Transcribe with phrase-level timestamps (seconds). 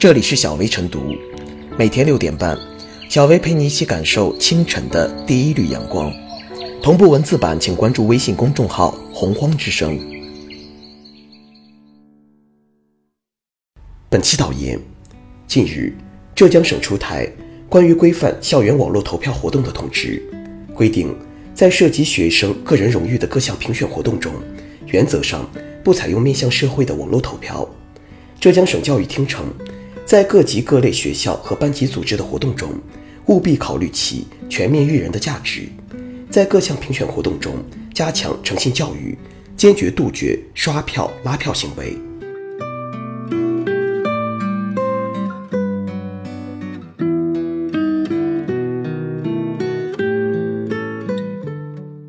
[0.00, 1.14] 这里是小薇晨读，
[1.76, 2.58] 每天六点半，
[3.10, 6.10] 小薇陪你一起感受清晨的第一缕阳光。
[6.82, 10.00] 同步文字版，请关注微信公众号“洪荒之声”。
[14.08, 14.80] 本期导言：
[15.46, 15.92] 近日，
[16.34, 17.30] 浙江省出台
[17.68, 20.22] 关于规范校园网络投票活动的通知，
[20.72, 21.14] 规定
[21.54, 24.32] 在涉及学生个人荣誉的各项评选活动中，
[24.86, 25.46] 原则上
[25.84, 27.68] 不采用面向社会的网络投票。
[28.40, 29.44] 浙江省教育厅称。
[30.10, 32.72] 在各级各类学校和班级组织的活动中，
[33.26, 35.68] 务必考虑其全面育人的价值。
[36.28, 37.54] 在各项评选活动中，
[37.94, 39.16] 加强诚信教育，
[39.56, 41.96] 坚决杜绝刷票拉票行为。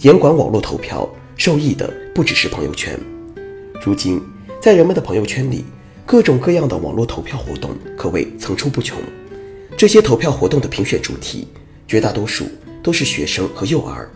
[0.00, 2.94] 严管网络投票，受益的不只是朋友圈。
[3.82, 4.20] 如今，
[4.60, 5.64] 在人们的朋友圈里，
[6.06, 8.96] 各种各样的网络投票活动可谓层出不穷，
[9.76, 11.48] 这些投票活动的评选主体，
[11.88, 12.46] 绝大多数
[12.80, 14.08] 都是学生和幼儿，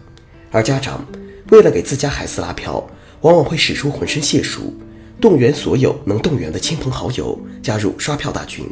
[0.52, 1.04] 而家长
[1.50, 2.88] 为了给自家孩子拉票，
[3.22, 4.72] 往往会使出浑身解数，
[5.20, 8.64] 动员所有能动员的亲朋好友加入刷票大军。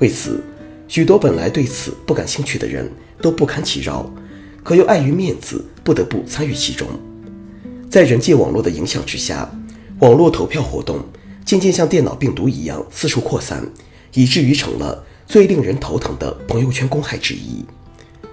[0.00, 0.44] 为此，
[0.88, 2.86] 许多本来对此不感兴趣的人
[3.22, 4.12] 都不堪其扰，
[4.62, 6.86] 可又碍于面子，不得不参与其中。
[7.88, 9.50] 在人际网络的影响之下，
[10.00, 11.02] 网络投票活动。
[11.44, 13.66] 渐渐像电脑病毒一样四处扩散，
[14.14, 17.64] 以至于成了最令人头疼的朋友圈公害之一。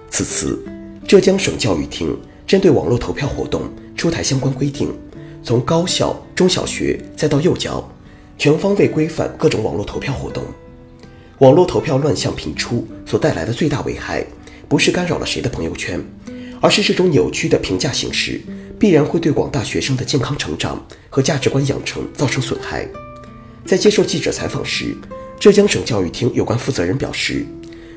[0.08, 0.64] 此次，
[1.06, 2.16] 浙江省教育厅
[2.46, 3.62] 针对网络投票活动
[3.96, 4.92] 出台相关规定，
[5.42, 7.86] 从高校、中小学再到幼教，
[8.38, 10.42] 全方位规范各种网络投票活动。
[11.38, 14.24] 网络投票乱象频出所带来的最大危害，
[14.68, 16.02] 不是干扰了谁的朋友圈，
[16.60, 18.40] 而是这种扭曲的评价形式。
[18.80, 22.88] 必然会对广大学生的健康成长和价值观养成造成损害。
[23.66, 24.96] 在接受记者采访时，
[25.38, 27.44] 浙江省教育厅有关负责人表示，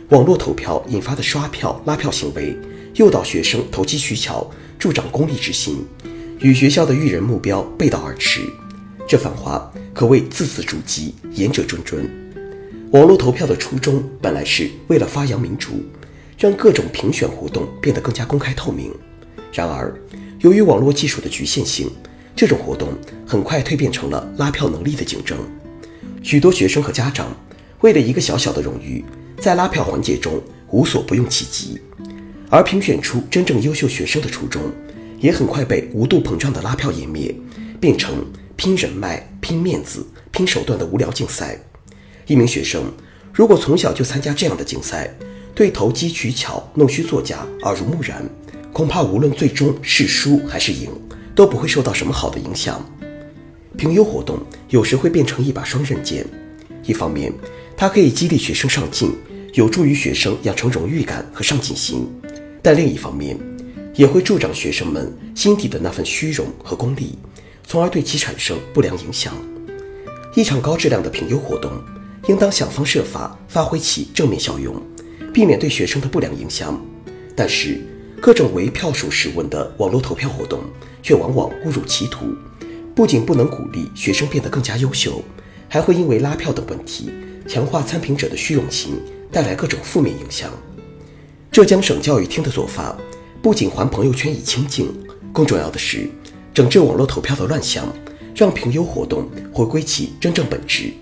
[0.09, 2.53] 网络投票引发的刷票拉票行为，
[2.95, 5.85] 诱导学生投机取巧，助长功利之心，
[6.41, 8.41] 与学校的育人目标背道而驰。
[9.07, 12.05] 这番话可谓字字珠玑，言者谆谆。
[12.91, 15.81] 网络投票的初衷本来是为了发扬民主，
[16.37, 18.91] 让各种评选活动变得更加公开透明。
[19.53, 19.93] 然而，
[20.43, 21.89] 由于网络技术的局限性，
[22.35, 22.89] 这种活动
[23.25, 25.37] 很快蜕变成了拉票能力的竞争。
[26.21, 27.33] 许多学生和家长
[27.79, 29.05] 为了一个小小的荣誉，
[29.39, 31.79] 在拉票环节中无所不用其极，
[32.49, 34.61] 而评选出真正优秀学生的初衷，
[35.17, 37.33] 也很快被无度膨胀的拉票湮灭，
[37.79, 41.57] 变成拼人脉、拼面子、拼手段的无聊竞赛。
[42.27, 42.83] 一名学生
[43.31, 45.09] 如果从小就参加这样的竞赛，
[45.55, 48.21] 对投机取巧、弄虚作假耳濡目染。
[48.73, 50.89] 恐怕无论最终是输还是赢，
[51.35, 52.83] 都不会受到什么好的影响。
[53.77, 54.39] 评优活动
[54.69, 56.25] 有时会变成一把双刃剑，
[56.83, 57.31] 一方面
[57.77, 59.15] 它可以激励学生上进，
[59.53, 62.07] 有助于学生养成荣誉感和上进心；
[62.63, 63.37] 但另一方面
[63.93, 67.15] 也会助长学生们心底的那份虚荣和功利，
[67.67, 69.35] 从而对其产生不良影响。
[70.35, 71.71] 一场高质量的评优活动，
[72.27, 74.75] 应当想方设法发挥其正面效用，
[75.31, 76.83] 避免对学生的不良影响。
[77.35, 77.79] 但是，
[78.23, 80.61] 各种唯票数实问的网络投票活动，
[81.01, 82.27] 却往往误入歧途，
[82.95, 85.21] 不仅不能鼓励学生变得更加优秀，
[85.67, 87.11] 还会因为拉票等问题，
[87.49, 88.93] 强化参评者的虚荣心，
[89.29, 90.49] 带来各种负面影响。
[91.51, 92.97] 浙江省教育厅的做法，
[93.41, 94.87] 不仅还朋友圈以清净，
[95.33, 96.09] 更重要的是
[96.53, 97.85] 整治网络投票的乱象，
[98.33, 100.93] 让评优活动回归其真正本质，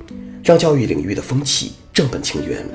[0.44, 2.66] 让教育领域的风气正本清源。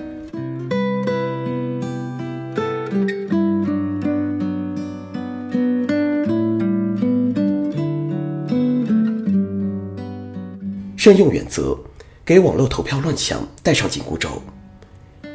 [11.06, 11.78] 慎用原则，
[12.24, 14.42] 给网络投票乱象戴上紧箍咒。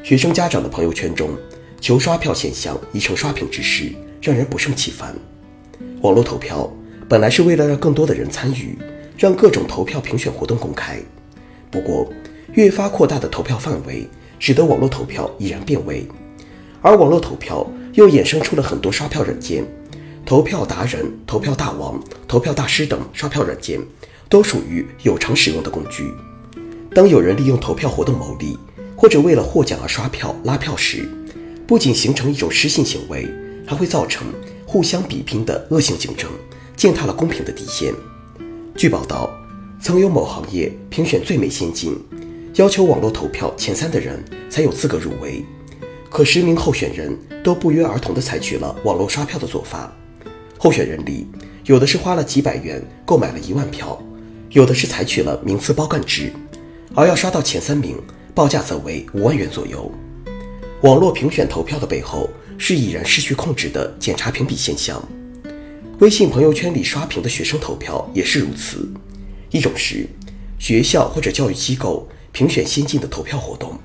[0.03, 1.29] 学生家长的朋友圈中，
[1.79, 3.89] 求刷票现象已成刷屏之势，
[4.21, 5.15] 让人不胜其烦。
[6.01, 6.69] 网络投票
[7.07, 8.77] 本来是为了让更多的人参与，
[9.17, 10.99] 让各种投票评选活动公开。
[11.71, 12.11] 不过，
[12.51, 14.05] 越发扩大的投票范围，
[14.39, 16.05] 使得网络投票已然变味。
[16.81, 19.63] 而网络投票又衍生出了很多刷票软件，
[20.25, 21.97] 投票达人、投票大王、
[22.27, 23.79] 投票大师等刷票软件。
[24.31, 26.09] 都属于有偿使用的工具。
[26.95, 28.57] 当有人利用投票活动牟利，
[28.95, 31.05] 或者为了获奖而刷票拉票时，
[31.67, 33.27] 不仅形成一种失信行为，
[33.67, 34.25] 还会造成
[34.65, 36.29] 互相比拼的恶性竞争，
[36.77, 37.93] 践踏了公平的底线。
[38.73, 39.29] 据报道，
[39.81, 41.93] 曾有某行业评选最美先进，
[42.55, 45.43] 要求网络投票前三的人才有资格入围，
[46.09, 49.93] 可十名候选人都不约而同地采取了网络刷票的做法。
[50.57, 51.27] 候选人里，
[51.65, 54.01] 有的是花了几百元购买了一万票。
[54.51, 56.31] 有的是采取了名次包干制，
[56.93, 57.97] 而要刷到前三名，
[58.35, 59.89] 报价则为五万元左右。
[60.81, 65.01] 网络评选投票的背后是已然失去控制的检查评比现象。
[65.99, 68.91] 微信朋友圈里刷屏的学生投票也是如此。
[69.51, 70.05] 一种是
[70.59, 73.79] 学校或者教育机构评选先进的投票活动，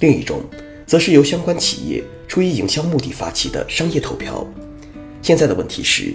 [0.00, 0.42] 另一种
[0.86, 4.46] 则是由相关企业出于营销目的发起的商业投票。
[5.22, 6.12] 现在的问题是，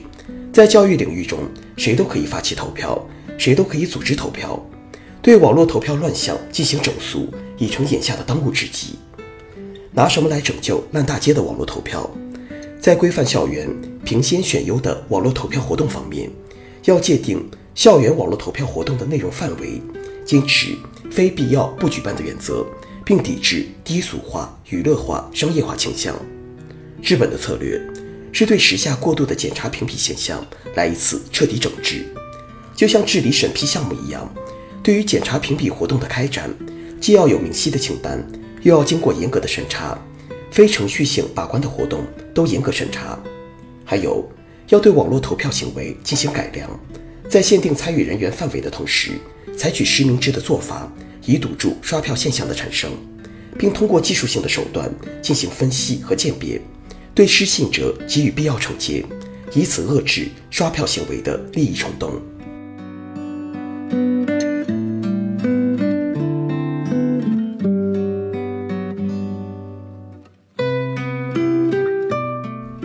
[0.53, 1.39] 在教育领域中，
[1.77, 3.03] 谁都可以发起投票，
[3.37, 4.59] 谁都可以组织投票，
[5.21, 8.95] 对网络投票乱象进行整肃，已成眼下的当务之急。
[9.91, 12.09] 拿什么来拯救烂大街的网络投票？
[12.79, 13.67] 在规范校园
[14.05, 16.29] 评先选优的网络投票活动方面，
[16.85, 17.47] 要界定。
[17.75, 19.79] 校园网络投票活动的内容范围，
[20.25, 20.75] 坚持
[21.11, 22.65] 非必要不举办的原则，
[23.05, 26.15] 并抵制低俗化、娱乐化、商业化倾向。
[27.03, 27.79] 日本的策略
[28.31, 30.43] 是对时下过度的检查评比现象
[30.73, 32.03] 来一次彻底整治，
[32.77, 34.31] 就像治理审批项目一样，
[34.83, 36.47] 对于检查评比活动的开展，
[37.01, 38.23] 既要有明晰的清单，
[38.61, 39.97] 又要经过严格的审查，
[40.51, 43.17] 非程序性把关的活动都严格审查，
[43.83, 44.23] 还有
[44.69, 46.69] 要对网络投票行为进行改良。
[47.27, 49.13] 在限定参与人员范围的同时，
[49.57, 50.87] 采取实名制的做法，
[51.25, 52.91] 以堵住刷票现象的产生，
[53.57, 54.87] 并通过技术性的手段
[55.19, 56.61] 进行分析和鉴别，
[57.15, 59.03] 对失信者给予必要惩戒，
[59.55, 62.21] 以此遏制刷票行为的利益冲动。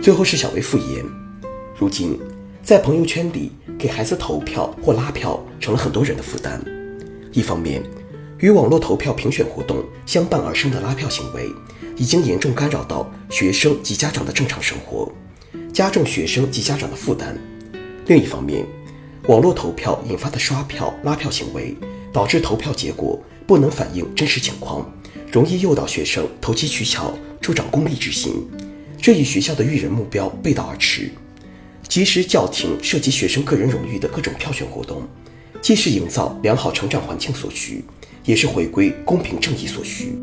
[0.03, 1.05] 最后是小微复言，
[1.79, 2.19] 如今。
[2.61, 6.61] 在朋友圈里给孩子投票或拉票成了很多人的负担。
[7.31, 7.81] 一方面，
[8.39, 11.49] 与网络投票评选活动相伴而生的拉票行为，
[11.95, 15.09] 已经严重干扰到学生及家长的正常生活，
[15.71, 17.37] 加重学生及家长的负担；
[18.07, 18.65] 另一方面，
[19.27, 21.77] 网络投票引发的刷票、拉票行为，
[22.11, 23.17] 导致投票结果
[23.47, 24.85] 不能反映真实情况，
[25.31, 28.45] 容易诱导学生投机取巧、助长功利之心，
[29.03, 31.11] 这一学校的育人目标背道而驰。
[31.89, 35.05] 及时叫停涉及学生个人荣誉的各种票选活动，
[35.61, 37.83] 既是营造良好成长环境所需，
[38.23, 40.13] 也是回归公平正义所需。